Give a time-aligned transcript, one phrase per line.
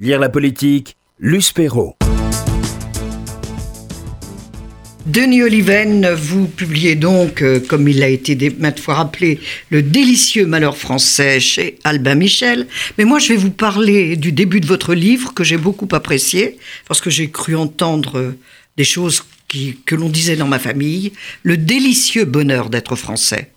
[0.00, 1.94] Lire la politique, Luce Perrault.
[5.06, 9.38] Denis Oliven, vous publiez donc, euh, comme il a été maintes fois rappelé,
[9.70, 12.66] Le délicieux malheur français chez Albin Michel.
[12.98, 16.58] Mais moi, je vais vous parler du début de votre livre que j'ai beaucoup apprécié,
[16.88, 18.38] parce que j'ai cru entendre euh,
[18.76, 19.22] des choses
[19.86, 21.12] que l'on disait dans ma famille.
[21.44, 23.53] Le délicieux bonheur d'être français.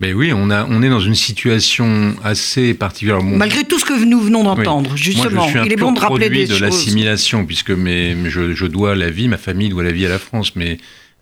[0.00, 3.22] Mais oui, on, a, on est dans une situation assez particulière.
[3.22, 6.56] Malgré tout ce que nous venons d'entendre, justement, il est bon de rappeler des de
[6.56, 10.18] l'assimilation, puisque mes, je, je, dois la vie, ma famille doit la vie à la
[10.18, 10.78] France, mais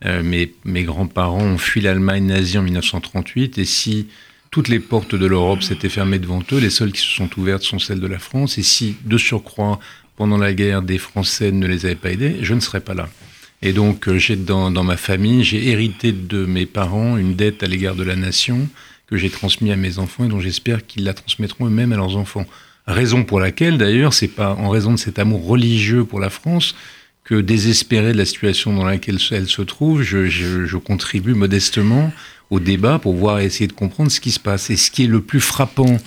[0.07, 4.09] euh, mes, mes grands-parents ont fui l'Allemagne nazie en 1938, et si
[4.51, 7.63] toutes les portes de l'Europe s'étaient fermées devant eux, les seules qui se sont ouvertes
[7.63, 9.81] sont celles de la France, et si, de surcroît,
[10.17, 13.09] pendant la guerre, des Français ne les avaient pas aidés, je ne serais pas là.
[13.63, 17.67] Et donc, euh, j'ai dans, ma famille, j'ai hérité de mes parents une dette à
[17.67, 18.69] l'égard de la nation
[19.07, 22.17] que j'ai transmise à mes enfants et dont j'espère qu'ils la transmettront eux-mêmes à leurs
[22.17, 22.45] enfants.
[22.87, 26.75] Raison pour laquelle, d'ailleurs, c'est pas en raison de cet amour religieux pour la France
[27.25, 32.13] que, désespéré de la situation dans laquelle elle se trouve, je, je contribue modestement
[32.51, 34.71] au débat pour voir et essayer de comprendre ce qui se passe.
[34.71, 35.99] Et ce qui est le plus frappant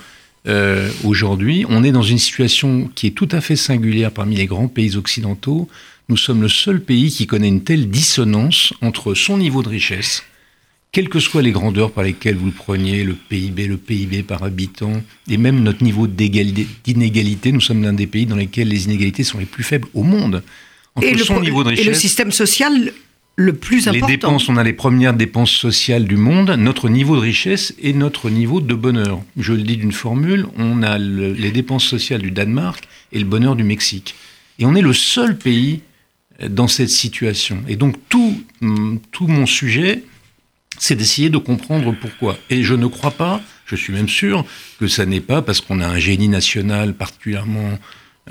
[0.48, 4.46] euh, aujourd'hui, on est dans une situation qui est tout à fait singulière parmi les
[4.46, 5.68] grands pays occidentaux
[6.08, 10.24] nous sommes le seul pays qui connaît une telle dissonance entre son niveau de richesse,
[10.92, 14.44] quelles que soient les grandeurs par lesquelles vous le preniez, le PIB, le PIB par
[14.44, 19.24] habitant, et même notre niveau d'inégalité, nous sommes l'un des pays dans lesquels les inégalités
[19.24, 20.44] sont les plus faibles au monde.
[20.96, 22.94] Entre et, son le, niveau de richesse, et le système social
[23.36, 24.08] le plus important.
[24.08, 27.94] Les dépenses, on a les premières dépenses sociales du monde, notre niveau de richesse et
[27.94, 29.22] notre niveau de bonheur.
[29.38, 33.56] Je le dis d'une formule, on a les dépenses sociales du Danemark et le bonheur
[33.56, 34.16] du Mexique.
[34.59, 35.81] Et on est le seul pays
[36.47, 37.63] dans cette situation.
[37.67, 40.03] Et donc tout, mm, tout mon sujet,
[40.78, 42.38] c'est d'essayer de comprendre pourquoi.
[42.50, 44.45] Et je ne crois pas, je suis même sûr,
[44.80, 47.80] que ça n'est pas parce qu'on a un génie national particulièrement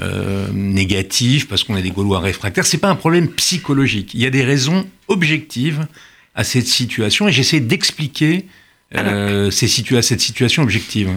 [0.00, 2.66] euh, négatif, parce qu'on a des Gaulois réfractaires.
[2.66, 4.12] C'est pas un problème psychologique.
[4.14, 5.86] Il y a des raisons objectives
[6.34, 8.46] à cette situation, et j'essaie d'expliquer
[8.96, 11.10] euh, ces cette situation objective.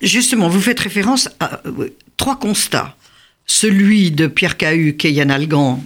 [0.00, 2.96] Justement, vous faites référence à euh, trois constats.
[3.46, 5.84] Celui de Pierre Cahuc et Yann Algan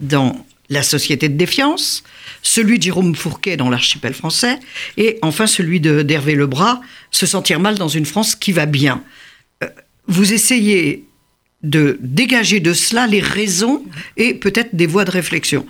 [0.00, 2.04] dans La Société de défiance,
[2.42, 4.58] celui de Jérôme Fourquet dans l'archipel français,
[4.96, 6.80] et enfin celui d'Hervé Lebras,
[7.10, 9.02] Se sentir mal dans une France qui va bien.
[9.64, 9.68] Euh,
[10.06, 11.05] vous essayez
[11.66, 13.82] de dégager de cela les raisons
[14.16, 15.66] et peut-être des voies de réflexion.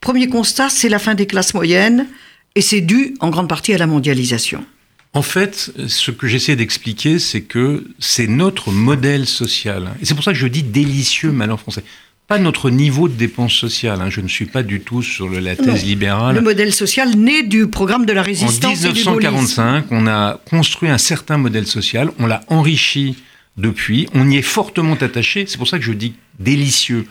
[0.00, 2.06] Premier constat, c'est la fin des classes moyennes,
[2.54, 4.64] et c'est dû en grande partie à la mondialisation.
[5.12, 9.90] En fait, ce que j'essaie d'expliquer, c'est que c'est notre modèle social.
[10.00, 11.82] Et c'est pour ça que je dis délicieux malin français
[12.30, 14.00] pas notre niveau de dépenses sociales.
[14.00, 14.08] Hein.
[14.08, 16.36] Je ne suis pas du tout sur la thèse libérale.
[16.36, 18.84] Le modèle social né du programme de la résistance.
[18.84, 23.16] En 1945, on a construit un certain modèle social, on l'a enrichi
[23.56, 25.44] depuis, on y est fortement attaché.
[25.46, 27.06] C'est pour ça que je dis délicieux.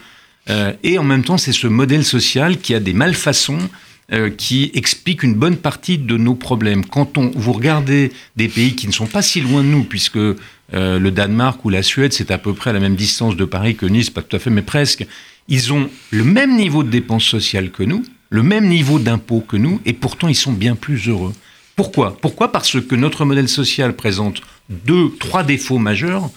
[0.49, 3.69] Euh, et en même temps, c'est ce modèle social qui a des malfaçons
[4.11, 6.83] euh, qui explique une bonne partie de nos problèmes.
[6.83, 10.17] Quand on, vous regardez des pays qui ne sont pas si loin de nous, puisque
[10.17, 10.35] euh,
[10.73, 13.75] le Danemark ou la Suède, c'est à peu près à la même distance de Paris
[13.75, 15.05] que Nice, pas tout à fait, mais presque,
[15.47, 19.57] ils ont le même niveau de dépenses sociales que nous, le même niveau d'impôts que
[19.57, 21.33] nous, et pourtant ils sont bien plus heureux.
[21.75, 22.17] Pourquoi?
[22.19, 22.51] Pourquoi?
[22.51, 26.29] Parce que notre modèle social présente deux, trois défauts majeurs.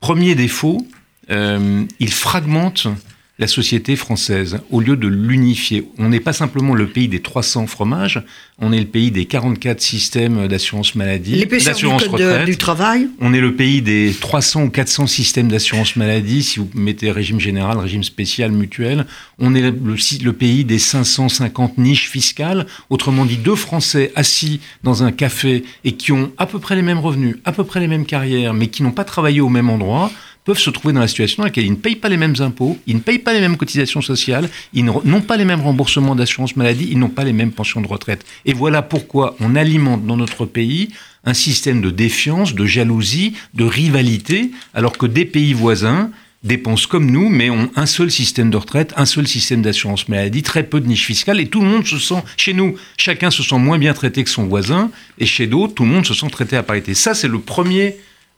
[0.00, 0.86] Premier défaut,
[1.30, 2.88] euh, il fragmente
[3.38, 5.88] la société française, au lieu de l'unifier.
[5.98, 8.22] On n'est pas simplement le pays des 300 fromages,
[8.58, 12.46] on est le pays des 44 systèmes d'assurance maladie, d'assurance retraite.
[12.46, 13.06] du travail.
[13.20, 17.38] On est le pays des 300 ou 400 systèmes d'assurance maladie, si vous mettez régime
[17.38, 19.06] général, régime spécial, mutuel.
[19.38, 25.04] On est le, le pays des 550 niches fiscales, autrement dit deux Français assis dans
[25.04, 27.88] un café et qui ont à peu près les mêmes revenus, à peu près les
[27.88, 30.10] mêmes carrières, mais qui n'ont pas travaillé au même endroit
[30.48, 32.78] peuvent se trouver dans la situation dans laquelle ils ne payent pas les mêmes impôts,
[32.86, 36.56] ils ne payent pas les mêmes cotisations sociales, ils n'ont pas les mêmes remboursements d'assurance
[36.56, 38.24] maladie, ils n'ont pas les mêmes pensions de retraite.
[38.46, 40.88] Et voilà pourquoi on alimente dans notre pays
[41.26, 46.10] un système de défiance, de jalousie, de rivalité, alors que des pays voisins
[46.44, 50.42] dépensent comme nous, mais ont un seul système de retraite, un seul système d'assurance maladie,
[50.42, 53.42] très peu de niches fiscales, et tout le monde se sent, chez nous, chacun se
[53.42, 56.30] sent moins bien traité que son voisin, et chez d'autres, tout le monde se sent
[56.30, 56.94] traité à parité.
[56.94, 57.96] Ça, c'est le premier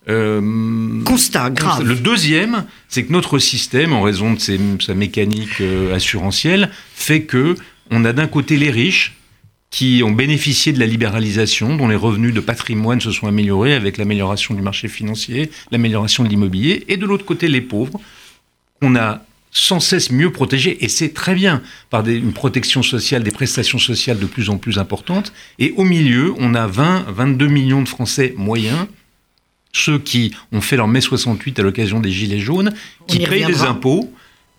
[0.09, 1.85] euh, constat grave.
[1.85, 4.39] Le deuxième, c'est que notre système, en raison de
[4.81, 7.55] sa mécanique euh, assurantielle, fait que
[7.91, 9.17] on a d'un côté les riches
[9.71, 13.99] qui ont bénéficié de la libéralisation, dont les revenus de patrimoine se sont améliorés avec
[13.99, 18.01] l'amélioration du marché financier, l'amélioration de l'immobilier, et de l'autre côté les pauvres,
[18.81, 19.23] qu'on a
[19.53, 24.19] sans cesse mieux protégés, et c'est très bien, par une protection sociale, des prestations sociales
[24.19, 28.35] de plus en plus importantes, et au milieu, on a 20, 22 millions de Français
[28.37, 28.87] moyens
[29.73, 32.73] ceux qui ont fait leur mai 68 à l'occasion des Gilets jaunes,
[33.07, 34.13] qui payent des impôts,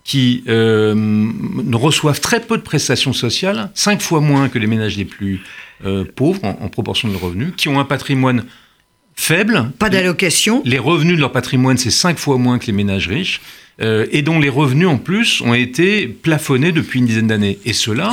[0.04, 1.30] qui euh,
[1.74, 5.42] reçoivent très peu de prestations sociales, cinq fois moins que les ménages les plus
[5.86, 8.46] euh, pauvres en, proportion de leurs revenus, qui ont un patrimoine
[9.16, 9.72] faible.
[9.78, 10.62] Pas d'allocation.
[10.66, 13.42] Les revenus de leur patrimoine, c'est cinq fois moins que les ménages riches,
[13.82, 17.60] euh, et dont les revenus en plus ont été plafonnés depuis une dizaine d'années.
[17.66, 18.12] Et cela,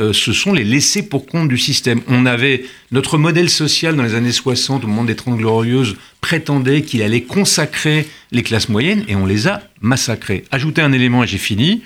[0.00, 2.00] euh, ce sont les laissés pour compte du système.
[2.08, 6.82] On avait notre modèle social dans les années 60, au moment des Trente Glorieuses, prétendait
[6.82, 10.44] qu'il allait consacrer les classes moyennes et on les a massacrées.
[10.50, 11.82] Ajoutez un élément et j'ai fini.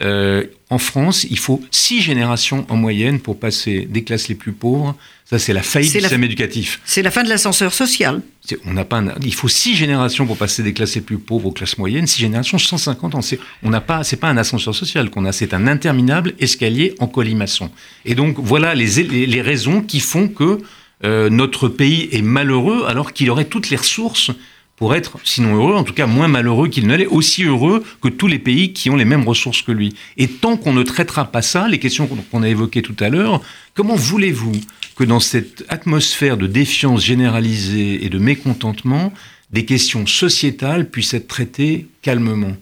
[0.00, 4.52] Euh, en France, il faut six générations en moyenne pour passer des classes les plus
[4.52, 4.96] pauvres.
[5.26, 6.80] Ça, c'est la faillite du système éducatif.
[6.84, 8.22] C'est la fin de l'ascenseur social.
[8.64, 9.02] On n'a pas.
[9.22, 12.06] il faut six générations pour passer des classes les plus pauvres aux classes moyennes.
[12.06, 13.20] Six générations, 150 ans.
[13.62, 14.02] On n'a pas.
[14.02, 15.32] C'est pas un ascenseur social qu'on a.
[15.32, 17.70] C'est un interminable escalier en colimaçon.
[18.04, 20.58] Et donc voilà les, les, raisons qui font que
[21.04, 24.30] euh, notre pays est malheureux alors qu'il aurait toutes les ressources
[24.76, 28.08] pour être, sinon heureux, en tout cas moins malheureux qu'il ne l'est, aussi heureux que
[28.08, 29.94] tous les pays qui ont les mêmes ressources que lui.
[30.16, 33.40] Et tant qu'on ne traitera pas ça, les questions qu'on a évoquées tout à l'heure,
[33.74, 34.52] comment voulez-vous
[34.96, 39.12] que dans cette atmosphère de défiance généralisée et de mécontentement,
[39.50, 42.56] des questions sociétales puissent être traitées calmement?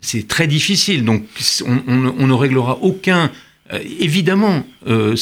[0.00, 1.24] C'est très difficile, donc
[1.64, 3.30] on, ne réglera aucun...
[3.98, 5.16] Évidemment, les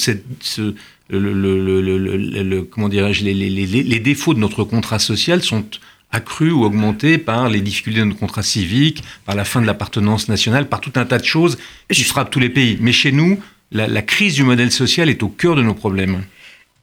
[4.00, 5.65] défauts de notre contrat social sont
[6.14, 10.28] accru ou augmenté par les difficultés de notre contrat civique, par la fin de l'appartenance
[10.28, 11.58] nationale, par tout un tas de choses
[11.90, 12.78] qui frappent tous les pays.
[12.81, 13.40] Mais chez nous,
[13.72, 16.22] la, crise du modèle social est au cœur de nos problèmes.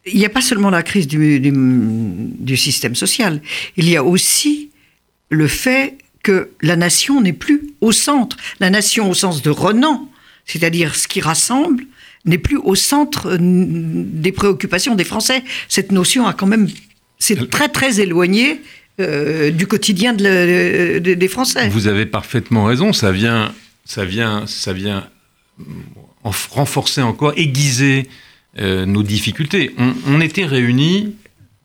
[0.06, 3.42] Il n'y a pas seulement la crise du, du, système social,
[3.78, 4.70] il y a aussi
[5.30, 8.36] le fait que la nation n'est plus au centre.
[8.60, 10.10] La nation au sens de Renan,
[10.46, 11.86] c'est-à-dire ce qui rassemble,
[12.26, 15.44] n'est plus au centre euh, des préoccupations des Français.
[15.70, 16.68] Cette notion a quand même,
[17.18, 18.62] c'est très très éloigné
[19.02, 21.70] euh, du quotidien des Français.
[21.70, 22.94] Vous avez parfaitement raison.
[22.94, 23.54] Ça vient,
[23.86, 25.08] ça vient, ça vient
[26.24, 28.08] renforcer encore, aiguiser
[28.60, 29.74] euh, nos difficultés.
[30.08, 31.16] On, était réunis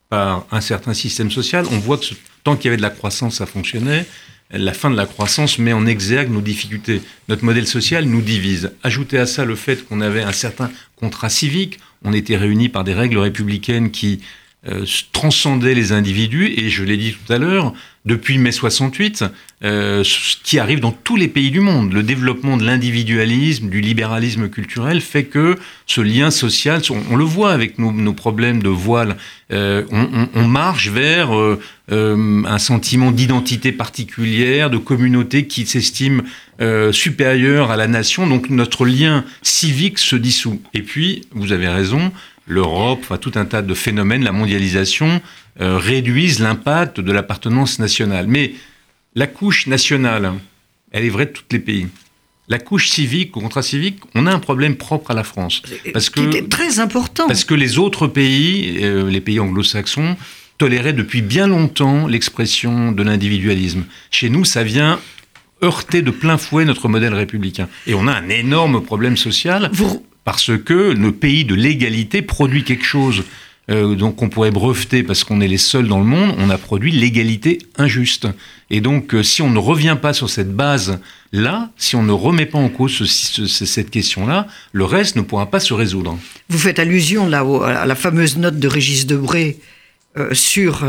[0.09, 1.65] par un certain système social.
[1.71, 2.05] On voit que
[2.43, 4.05] tant qu'il y avait de la croissance, ça fonctionnait.
[4.51, 7.01] La fin de la croissance met en exergue nos difficultés.
[7.27, 8.71] Notre modèle social nous divise.
[8.83, 11.79] Ajoutez à ça le fait qu'on avait un certain contrat civique.
[12.05, 14.21] On était réunis par des règles républicaines qui
[14.69, 17.73] euh, transcender les individus, et je l'ai dit tout à l'heure,
[18.05, 19.23] depuis mai 68,
[19.63, 21.93] euh, ce qui arrive dans tous les pays du monde.
[21.93, 25.55] Le développement de l'individualisme, du libéralisme culturel fait que
[25.85, 29.15] ce lien social, on, le voit avec nos, problèmes de voile,
[29.53, 29.83] euh,
[30.33, 31.31] on, marche vers
[31.89, 36.23] un sentiment d'identité particulière, de communauté qui s'estime
[36.91, 40.61] supérieure à la nation, donc notre lien civique se dissout.
[40.73, 42.11] Et puis, vous avez raison,
[42.47, 45.21] l'Europe, enfin, tout un tas de phénomènes, la mondialisation,
[45.61, 48.27] euh, réduisent l'impact de l'appartenance nationale.
[48.27, 48.53] Mais
[49.15, 50.33] la couche nationale,
[50.91, 51.87] elle est vraie de tous les pays.
[52.47, 55.61] La couche civique, au contrat civique, on a un problème propre à la France.
[55.91, 57.27] Parce que, Qui très important.
[57.27, 60.15] Parce que les autres pays, euh, les pays anglo-saxons,
[60.57, 63.83] toléraient depuis bien longtemps l'expression de l'individualisme.
[64.11, 64.99] Chez nous, ça vient
[65.63, 67.67] heurter de plein fouet notre modèle républicain.
[67.85, 69.69] Et on a un énorme problème social.
[69.73, 73.23] Vous, parce que le pays de l'égalité produit quelque chose
[73.71, 76.57] euh, donc on pourrait breveter parce qu'on est les seuls dans le monde, on a
[76.57, 78.27] produit l'égalité injuste.
[78.69, 82.45] Et donc euh, si on ne revient pas sur cette base-là, si on ne remet
[82.45, 86.19] pas en cause cette question-là, le reste ne pourra pas se résoudre.
[86.49, 89.59] Vous faites allusion là à la fameuse note de Régis Debré
[90.17, 90.85] euh, sur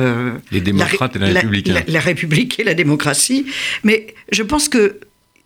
[0.50, 1.42] les démocrates et la, la,
[1.86, 3.46] la, République et la démocratie,
[3.84, 4.98] mais je pense que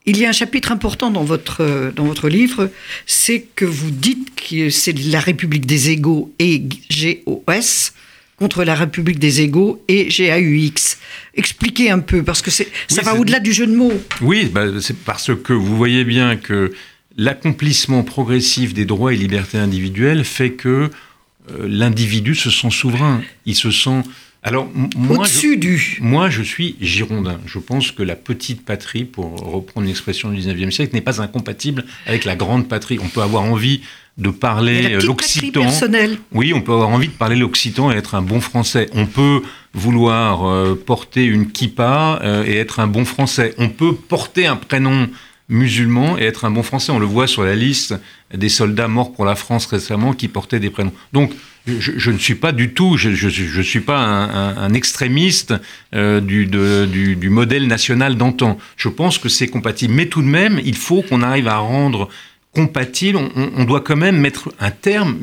[0.07, 2.71] il y a un chapitre important dans votre, dans votre livre,
[3.07, 7.93] c'est que vous dites que c'est la République des égaux et GOS
[8.37, 10.99] contre la République des égaux et GAUX.
[11.35, 14.03] Expliquez un peu, parce que ça va au-delà du jeu de mots.
[14.21, 16.73] Oui, bah, c'est parce que vous voyez bien que
[17.17, 20.91] l'accomplissement progressif des droits et libertés individuelles fait que
[21.51, 24.03] euh, l'individu se sent souverain, il se sent
[24.45, 25.99] alors, moi, je, du...
[26.01, 27.39] moi, je suis girondin.
[27.47, 31.85] Je pense que la petite patrie, pour reprendre l'expression du 19e siècle, n'est pas incompatible
[32.07, 32.99] avec la grande patrie.
[33.01, 33.83] On peut avoir envie
[34.19, 35.63] de parler l'occitan.
[36.33, 38.91] Oui, on peut avoir envie de parler l'occitan et être un bon français.
[38.95, 39.43] On peut
[39.75, 43.55] vouloir euh, porter une kippa euh, et être un bon français.
[43.59, 45.09] On peut porter un prénom
[45.49, 46.91] musulman et être un bon français.
[46.91, 47.95] On le voit sur la liste
[48.35, 50.93] des soldats morts pour la France récemment qui portaient des prénoms.
[51.12, 51.33] Donc,
[51.67, 55.55] je, ne suis pas du tout, je ne suis pas un, extrémiste
[55.95, 58.59] euh, du, du, modèle national d'antan.
[58.77, 59.95] Je pense que c'est compatible.
[59.95, 62.09] Mais tout de même, il faut qu'on arrive à rendre
[62.55, 65.17] compatible, on, doit quand même mettre un terme,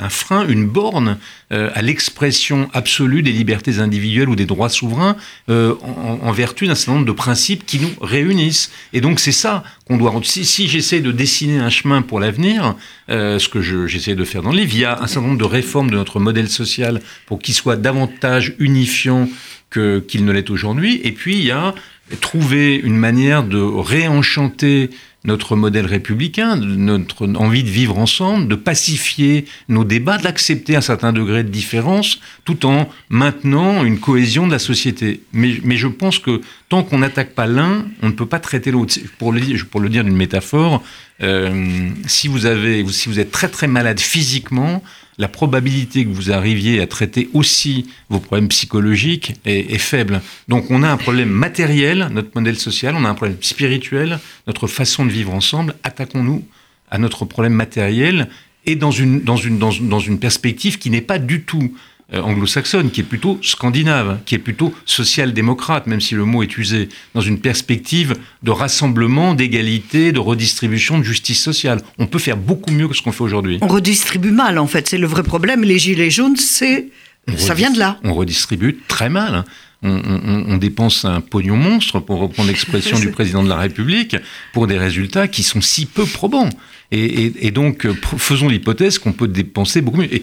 [0.00, 1.16] un frein, une borne
[1.52, 5.16] euh, à l'expression absolue des libertés individuelles ou des droits souverains
[5.48, 8.72] euh, en, vertu d'un certain nombre de principes qui nous réunissent.
[8.92, 10.12] Et donc c'est ça qu'on doit...
[10.24, 12.74] Si, si j'essaie de dessiner un chemin pour l'avenir,
[13.10, 15.38] euh, ce que j'essaie de faire dans le livre, il y a un certain nombre
[15.38, 19.28] de réformes de notre modèle social pour qu'il soit davantage unifiant
[19.70, 21.00] qu'il ne l'est aujourd'hui.
[21.04, 21.74] Et puis il y a
[22.20, 24.90] trouver une manière de réenchanter
[25.24, 31.12] notre modèle républicain, notre envie de vivre ensemble, de pacifier nos débats, d'accepter un certain
[31.12, 35.22] degré de différence, tout en maintenant une cohésion de la société.
[35.32, 38.94] Mais, je pense que tant qu'on n'attaque pas l'un, on ne peut pas traiter l'autre.
[39.18, 40.82] Pour le, pour le dire d'une métaphore,
[41.22, 44.82] euh, si, vous avez, si vous êtes très très malade physiquement,
[45.18, 50.22] la probabilité que vous arriviez à traiter aussi vos problèmes psychologiques est, faible.
[50.48, 54.66] Donc on a un problème matériel, notre modèle social, on a un problème spirituel, notre
[54.66, 55.74] façon de vivre ensemble.
[55.82, 56.44] Attaquons-nous
[56.90, 58.28] à notre problème matériel
[58.64, 61.74] et dans une, dans une, dans, dans une perspective qui n'est pas du tout
[62.12, 66.88] anglo-saxonne, qui est plutôt scandinave, qui est plutôt social-démocrate, même si le mot est usé,
[67.14, 71.80] dans une perspective de rassemblement, d'égalité, de redistribution, de justice sociale.
[71.98, 73.58] On peut faire beaucoup mieux que ce qu'on fait aujourd'hui.
[73.62, 75.62] On redistribue mal, en fait, c'est le vrai problème.
[75.62, 76.88] Les gilets jaunes, c'est
[77.36, 77.98] ça vient de là.
[78.02, 79.34] On redistribue très mal.
[79.34, 79.44] Hein.
[79.84, 84.16] On, dépense un pognon monstre, pour reprendre l'expression du président de la République,
[84.52, 86.48] pour des résultats qui sont si peu probants.
[86.92, 87.86] Et, donc,
[88.18, 90.14] faisons l'hypothèse qu'on peut dépenser beaucoup mieux.
[90.14, 90.22] Et,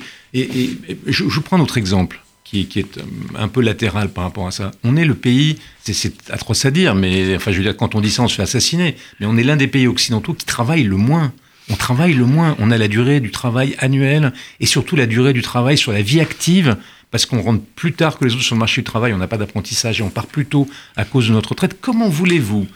[1.07, 2.21] je, je, prends un autre exemple.
[2.43, 3.01] Qui, est euh,
[3.37, 4.71] un peu latéral par rapport à ça.
[4.83, 8.27] On est le pays, c'est atroce à dire, mais enfin, quand on dit ça, on
[8.27, 8.95] se fait assassiner.
[9.19, 11.31] Mais on est l'un des pays occidentaux qui travaille le moins.
[11.69, 12.55] On travaille le moins.
[12.57, 16.01] On a la durée du travail annuel et surtout la durée du travail sur la
[16.01, 16.75] vie active
[17.11, 19.27] parce qu'on rentre plus tard que les autres sur le marché du travail, on n'a
[19.27, 21.77] pas d'apprentissage et on part plus tôt à cause de notre retraite.
[21.79, 22.67] Comment voulez-vous,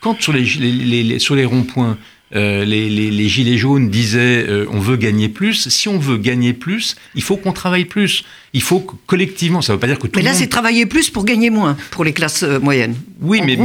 [0.00, 1.98] quand sur les, sur les ronds-points,
[2.34, 5.68] euh, les, gilets jaunes disaient euh, on veut gagner plus.
[5.68, 8.24] Si on veut gagner plus, il faut qu'on travaille plus.
[8.54, 10.86] Il faut que collectivement, ça ne veut pas dire que tout Mais là, c'est travailler
[10.86, 12.94] plus pour gagner moins pour les classes euh, moyennes.
[13.20, 13.56] Oui, mais,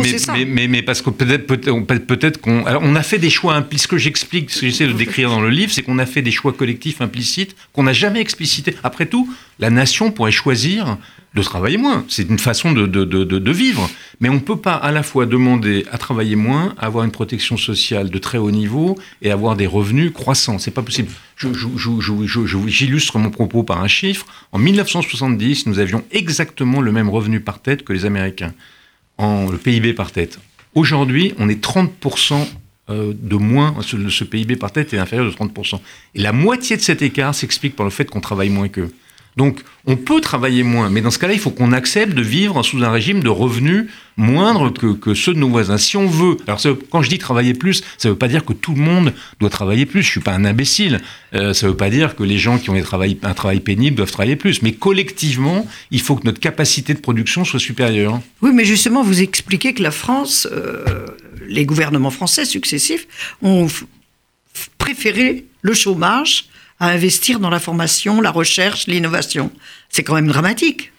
[0.45, 3.83] mais, mais, parce que peut-être peut-être qu'on on a fait des choix implicites.
[3.83, 6.21] Ce que j'explique, ce que j'essaie de décrire dans le livre, c'est qu'on a fait
[6.21, 8.75] des choix collectifs implicites qu'on n'a jamais explicités.
[8.83, 10.97] Après tout, la nation pourrait choisir
[11.37, 12.03] de travailler moins.
[12.09, 13.89] C'est une façon de, de, de, de, vivre.
[14.19, 17.55] Mais on ne peut pas à la fois demander à travailler moins, avoir une protection
[17.57, 20.59] sociale de très haut niveau et avoir des revenus croissants.
[20.59, 21.09] C'est pas possible.
[22.67, 24.25] J'illustre mon propos par un chiffre.
[24.51, 28.53] En 1970, nous avions exactement le même revenu par tête que les Américains,
[29.17, 30.39] en le PIB par tête.
[30.73, 32.47] Aujourd'hui, on est 30%
[32.89, 35.79] euh, de moins, ce, ce PIB par tête est inférieur de 30%.
[36.15, 38.91] Et la moitié de cet écart s'explique par le fait qu'on travaille moins qu'eux.
[39.37, 42.63] Donc, on peut travailler moins, mais dans ce cas-là, il faut qu'on accepte de vivre
[42.63, 43.85] sous un régime de revenus
[44.17, 45.77] moindre que, ceux de nos voisins.
[45.77, 48.53] Si on veut, alors quand je dis travailler plus, ça ne veut pas dire que
[48.53, 50.01] tout le monde doit travailler plus.
[50.01, 51.01] Je suis pas un imbécile.
[51.35, 54.11] Euh, ça ne veut pas dire que les gens qui ont un travail pénible doivent
[54.11, 54.63] travailler plus.
[54.63, 58.19] Mais collectivement, il faut que notre capacité de production soit supérieure.
[58.41, 61.05] Oui, mais justement, vous expliquez que la France, euh,
[61.47, 63.07] les gouvernements français successifs,
[63.43, 63.67] ont
[64.79, 66.45] préféré le chômage
[66.79, 69.51] à investir dans la formation, la recherche, l'innovation.
[69.89, 70.91] C'est quand même dramatique.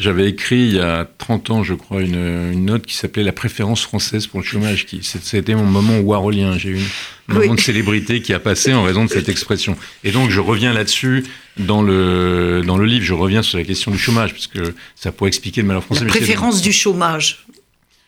[0.00, 3.82] J'avais écrit il y a 30 ans, je crois, une, note qui s'appelait La préférence
[3.82, 4.86] française pour le chômage.
[5.02, 6.56] C'était mon moment warolien.
[6.56, 6.80] J'ai eu
[7.28, 9.76] un moment de célébrité qui a passé en raison de cette expression.
[10.02, 11.24] Et donc, je reviens là-dessus
[11.58, 13.04] dans le, dans le livre.
[13.04, 16.04] Je reviens sur la question du chômage, parce que ça pourrait expliquer le malheur français.
[16.04, 17.46] La préférence du chômage.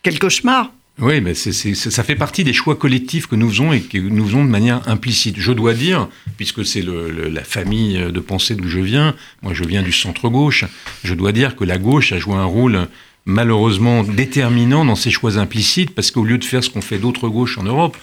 [0.02, 3.98] Quel cauchemar oui, mais ça fait partie des choix collectifs que nous faisons et que
[3.98, 5.36] nous faisons de manière implicite.
[5.38, 9.82] Je dois dire, puisque c'est la famille de pensée d'où je viens, moi je viens
[9.82, 10.64] du centre-gauche,
[11.02, 12.88] je dois dire que la gauche a joué un rôle
[13.24, 17.28] malheureusement déterminant dans ses choix implicites, parce qu'au lieu de faire ce qu'ont fait d'autres
[17.28, 17.96] gauches en Europe,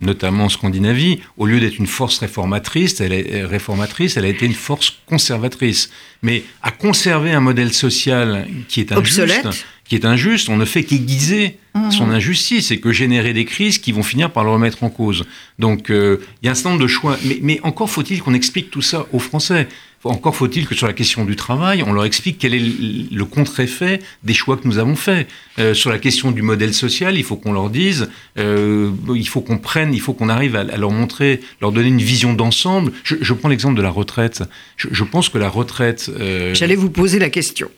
[0.00, 4.46] notamment en Scandinavie, au lieu d'être une force réformatrice, elle, est, réformatrice, elle a été
[4.46, 5.90] une force conservatrice.
[6.22, 9.48] Mais à conserver un modèle social qui est injuste,
[9.84, 11.90] qui est injuste, on ne fait qu'aiguiser mmh.
[11.90, 15.24] son injustice et que générer des crises qui vont finir par le remettre en cause.
[15.58, 17.18] Donc euh, il y a un certain nombre de choix.
[17.24, 19.68] Mais, mais encore faut-il qu'on explique tout ça aux Français.
[20.04, 24.00] Encore faut-il que sur la question du travail, on leur explique quel est le contre-effet
[24.22, 25.28] des choix que nous avons faits.
[25.58, 29.40] Euh, sur la question du modèle social, il faut qu'on leur dise, euh, il faut
[29.40, 32.92] qu'on prenne, il faut qu'on arrive à, leur montrer, leur donner une vision d'ensemble.
[33.02, 34.42] Je, je, prends l'exemple de la retraite.
[34.76, 36.10] Je, je, pense que la retraite...
[36.20, 37.70] Euh, J'allais vous poser la question.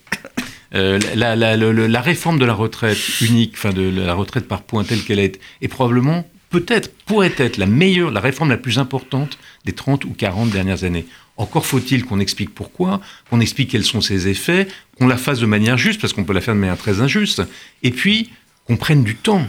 [0.74, 4.62] Euh, la, la, la, la, réforme de la retraite unique, enfin de la retraite par
[4.62, 8.78] points telle qu'elle est, est probablement, peut-être, pourrait être la meilleure, la réforme la plus
[8.78, 11.06] importante des 30 ou 40 dernières années.
[11.36, 13.00] Encore faut-il qu'on explique pourquoi,
[13.30, 16.32] qu'on explique quels sont ses effets, qu'on la fasse de manière juste, parce qu'on peut
[16.32, 17.42] la faire de manière très injuste,
[17.82, 18.30] et puis
[18.66, 19.46] qu'on prenne du temps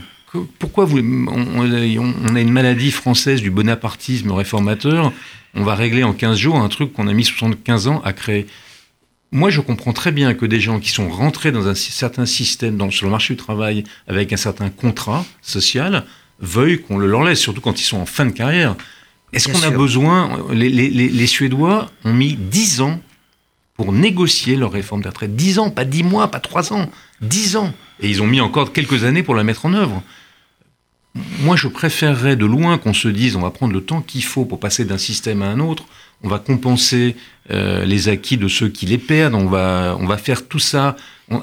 [0.60, 5.14] pourquoi on, a une maladie française du bonapartisme réformateur
[5.54, 8.46] On va régler en 15 jours un truc qu'on a mis 75 ans à créer.
[9.32, 12.78] Moi, je comprends très bien que des gens qui sont rentrés dans un certain système
[12.78, 16.06] dans, sur le marché du travail avec un certain contrat social
[16.40, 18.76] veuillent qu'on le leur laisse, surtout quand ils sont en fin de carrière.
[19.34, 23.02] Est-ce qu'on a besoin les, les, les, Suédois ont mis 10 ans
[23.76, 25.36] pour négocier leur réforme de retraite.
[25.36, 26.90] 10 ans, pas 10 mois, pas 3 ans,
[27.22, 27.74] 10 ans.
[28.00, 30.02] Et ils ont mis encore quelques années pour la mettre en œuvre.
[31.40, 34.46] Moi, je préférerais de loin qu'on se dise on va prendre le temps qu'il faut
[34.46, 35.86] pour passer d'un système à un autre,
[36.24, 37.16] on va compenser
[37.52, 40.96] euh, les acquis de ceux qui les perdent, on va, on va faire tout ça.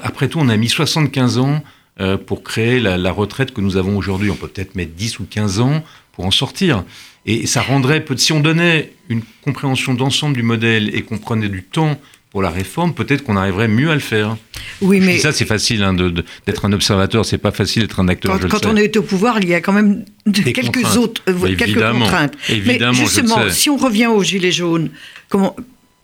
[0.03, 1.63] après tout, on a mis 75 ans
[1.99, 4.29] euh, pour créer la, la, retraite que nous avons aujourd'hui.
[4.29, 6.83] On peut peut-être mettre 10 ou 15 ans pour en sortir.
[7.25, 11.63] Et ça rendrait, si on donnait une compréhension d'ensemble du modèle et qu'on prenait du
[11.63, 11.99] temps
[12.29, 14.35] pour la réforme, peut-être qu'on arriverait mieux à le faire.
[14.81, 18.37] Oui, mais ça c'est facile hein, d'être un observateur, c'est pas facile d'être un acteur.
[18.41, 21.81] Quand, quand on est au pouvoir, il y a quand même quelques autres euh, quelques
[21.81, 22.33] contraintes.
[22.49, 24.89] Évidemment, mais justement, si on revient aux gilets jaunes,
[25.29, 25.55] comment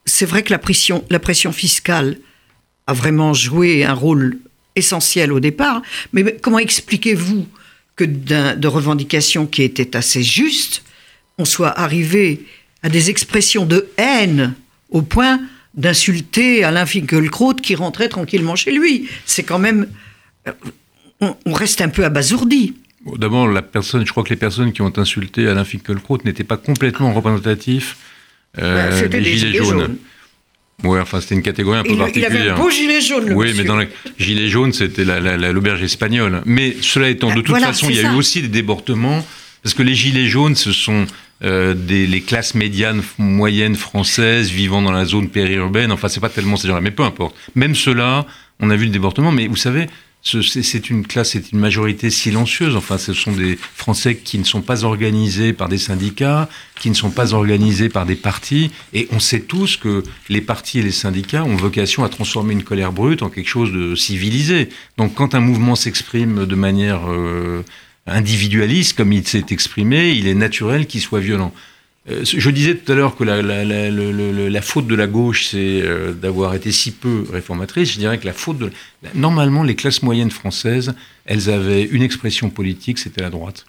[0.06, 2.18] c'est vrai que la pression, la pression fiscale
[2.88, 4.38] a vraiment joué un rôle
[4.76, 5.82] essentiel au départ,
[6.14, 7.48] mais comment expliquez-vous
[7.96, 10.84] que de revendications qui étaient assez justes,
[11.38, 12.46] on soit arrivé
[12.84, 14.54] à des expressions de haine
[14.90, 15.40] au point
[15.74, 19.10] d'insulter Alain Finkielkraut qui rentrait tranquillement chez lui?
[19.26, 19.88] C'est quand même.
[20.48, 20.52] Euh,
[21.46, 22.74] on, reste un peu abasourdi.
[23.18, 26.58] D'abord, la personne, je crois que les personnes qui ont insulté Alain Finkielkraut n'étaient pas
[26.58, 27.98] complètement représentatifs
[28.58, 29.98] euh, des, gilets, jaunes.
[30.84, 32.32] Oui, enfin, c'était une catégorie un peu particulière.
[32.32, 35.84] Il avait un beau gilet jaune, le Oui, mais dans les gilets jaunes, c'était l'auberge
[35.84, 36.42] espagnole.
[36.46, 39.26] Mais cela étant, de toute façon, il y a eu aussi des débordements,
[39.64, 41.06] parce que les gilets jaunes, ce sont
[41.44, 45.92] euh, des les classes médianes moyennes françaises vivant dans la zone périurbaine.
[45.92, 47.36] Enfin, c'est pas tellement ces gens-là, mais peu importe.
[47.56, 48.28] Même ceux-là,
[48.60, 49.32] on a vu le débordement.
[49.32, 49.88] Mais vous savez,
[50.24, 52.76] c'est une classe, c'est une majorité silencieuse.
[52.76, 56.48] Enfin, ce sont des Français qui ne sont pas organisés par des syndicats,
[56.80, 58.72] qui ne sont pas organisés par des partis.
[58.94, 62.64] Et on sait tous que les partis et les syndicats ont vocation à transformer une
[62.64, 64.70] colère brute en quelque chose de civilisé.
[64.98, 67.64] Donc, quand un mouvement s'exprime de manière euh,
[68.06, 71.54] individualiste, comme il s'est exprimé, il est naturel qu'il soit violent.
[72.12, 76.14] Euh, je disais tout à l'heure que la, la, faute de la gauche, c'est euh,
[76.14, 77.92] d'avoir été si peu réformatrice.
[77.94, 78.72] Je dirais que la faute de...
[79.16, 80.94] Normalement, les classes moyennes françaises,
[81.26, 83.66] elles avaient une expression politique, c'était la droite.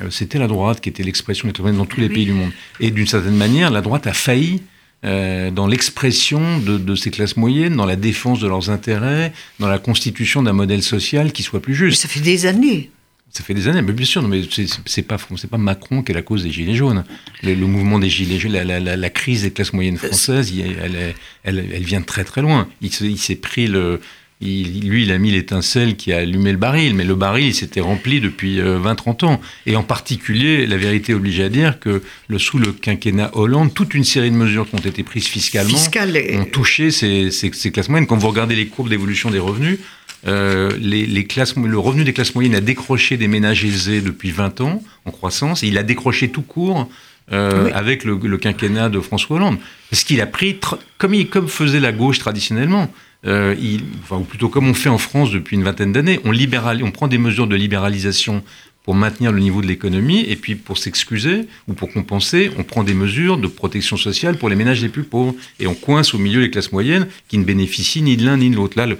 [0.00, 2.50] Euh, c'était la droite qui était l'expression dans tous les pays du monde.
[2.80, 4.62] Et d'une certaine manière, la droite a failli
[5.02, 9.78] dans l'expression de, de, ces classes moyennes, dans la défense de leurs intérêts, dans la
[9.78, 12.00] constitution d'un modèle social qui soit plus juste.
[12.00, 12.90] ça fait des années.
[13.36, 14.42] Ça fait des années, mais bien sûr, mais
[14.86, 17.02] c'est pas c'est pas Macron qui est la cause des gilets jaunes.
[17.42, 21.98] Le, mouvement des gilets jaunes, la, crise des classes moyennes françaises, elle, elle, elle, vient
[21.98, 22.68] de très très loin.
[22.80, 24.00] Il, s'est pris le
[24.40, 27.80] lui, il a mis l'étincelle qui a allumé le baril, mais le baril, il s'était
[27.80, 29.40] rempli depuis 20-30 euh, ans.
[29.66, 33.94] Et en particulier, la vérité oblige à dire que le, sous le quinquennat Hollande, toute
[33.94, 37.88] une série de mesures qui ont été prises fiscalement ont touché ces, ces, ces, classes
[37.88, 38.06] moyennes.
[38.06, 39.78] Quand vous regardez les courbes d'évolution des revenus,
[40.26, 44.60] euh, les, classes, le revenu des classes moyennes a décroché des ménages aisés depuis 20
[44.60, 46.88] ans en croissance et il a décroché tout court
[47.32, 49.58] euh, avec le, quinquennat de François Hollande.
[49.90, 50.58] Parce qu'il a pris,
[50.98, 52.90] comme, il, comme faisait la gauche traditionnellement,
[53.26, 56.32] euh, il, enfin, ou plutôt comme on fait en France depuis une vingtaine d'années, on,
[56.32, 58.42] on prend des mesures de libéralisation
[58.84, 62.84] pour maintenir le niveau de l'économie, et puis pour s'excuser ou pour compenser, on prend
[62.84, 66.18] des mesures de protection sociale pour les ménages les plus pauvres, et on coince au
[66.18, 68.76] milieu les classes moyennes qui ne bénéficient ni de l'un ni de l'autre.
[68.76, 68.98] Là, le,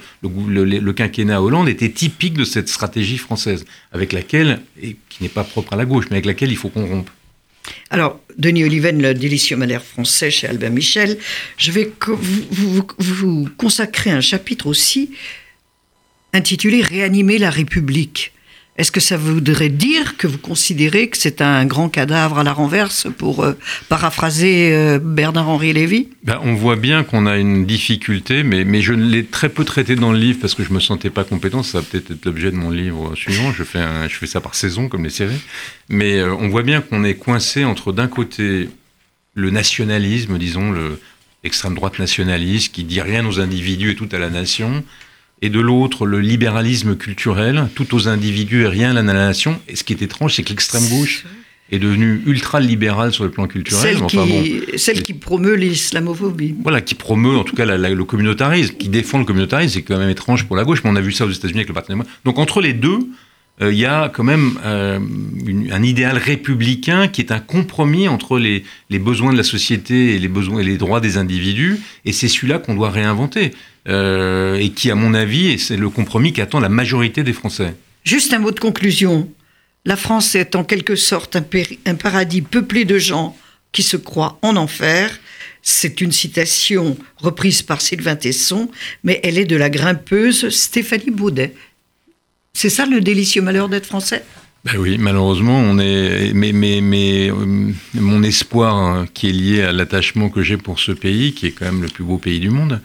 [0.64, 5.44] le, quinquennat Hollande était typique de cette stratégie française, avec laquelle, et qui n'est pas
[5.44, 7.11] propre à la gauche, mais avec laquelle il faut qu'on rompe.
[7.90, 11.18] Alors, Denis Oliven, le délicieux malheur français chez Albert Michel,
[11.59, 15.11] je vais vous, vous consacrer un chapitre aussi
[16.33, 18.34] intitulé Réanimer la République.
[18.77, 22.53] Est-ce que ça voudrait dire que vous considérez que c'est un grand cadavre à la
[22.53, 23.53] renverse, pour euh,
[23.89, 26.09] paraphraser euh, Bernard-Henri Lévy?
[26.25, 29.95] Ben, On voit bien qu'on a une difficulté, mais, mais je l'ai très peu traité
[29.95, 31.63] dans le livre parce que je ne me sentais pas compétent.
[31.63, 33.53] Ça va peut-être être, l'objet de mon livre suivant.
[33.53, 35.41] Je fais, je fais ça par saison, comme les séries.
[35.89, 38.69] Mais euh, on voit bien qu'on est coincé entre, d'un côté,
[39.35, 40.75] le nationalisme, disons,
[41.45, 44.83] l'extrême droite nationaliste qui dit rien aux individus et tout à la nation,
[45.42, 49.61] et de l'autre le libéralisme culturel, tout aux individus et rien à la nation.
[49.68, 51.25] Et ce qui est étrange, c'est que l'extrême gauche
[51.70, 53.99] est devenue ultra libérale sur le plan culturel.
[53.99, 56.55] Celle, qui, celle qui promeut l'islamophobie.
[56.62, 60.11] Voilà, qui promeut en tout cas le communautarisme, qui défend le communautarisme, c'est quand même
[60.11, 61.92] étrange pour la gauche, mais on a vu ça aux États-Unis avec le Parti
[62.25, 62.99] Donc entre les deux,
[63.62, 64.99] euh, il y a quand même euh,
[65.71, 68.64] un idéal républicain qui est un compromis entre les,
[68.99, 72.59] besoins de la société et les besoins et les droits des individus, et c'est celui-là
[72.59, 73.53] qu'on doit réinventer.
[73.87, 77.75] Euh, et qui, à mon avis, c'est le compromis qu'attend la majorité des Français.
[78.03, 79.31] Juste un mot de conclusion.
[79.85, 81.45] La France est en quelque sorte un,
[81.85, 83.37] un paradis peuplé de gens
[83.73, 85.21] qui se croient en enfer.
[85.61, 88.71] C'est une citation reprise par Sylvain Tesson,
[89.03, 91.53] mais elle est de la grimpeuse Stéphanie Baudet.
[92.55, 94.25] C'est ça le délicieux malheur d'être français?
[94.64, 96.33] Ben oui, malheureusement, on est.
[96.33, 100.93] Mais, mais, euh, mon espoir hein, qui est lié à l'attachement que j'ai pour ce
[100.93, 102.81] pays, qui est quand même le plus beau pays du monde,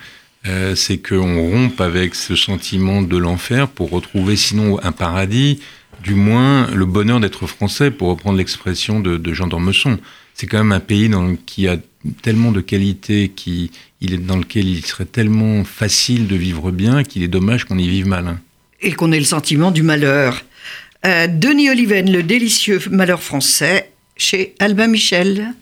[0.46, 5.62] euh, c'est qu'on rompe avec ce sentiment de l'enfer pour retrouver sinon un paradis,
[6.04, 10.00] du moins le bonheur d'être français, pour reprendre l'expression de, Jean d'Ormesson.
[10.34, 11.78] C'est quand même un pays dans, qui a
[12.22, 13.32] tellement de qualités,
[14.02, 17.78] il est, dans lequel il serait tellement facile de vivre bien qu'il est dommage qu'on
[17.78, 18.28] y vive mal.
[18.28, 18.40] hein.
[18.82, 20.44] Et qu'on ait le sentiment du malheur.
[21.06, 25.54] Euh, Denis Oliven, le délicieux malheur français, chez Albin Michel.